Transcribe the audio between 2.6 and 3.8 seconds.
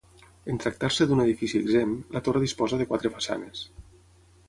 de quatre façanes.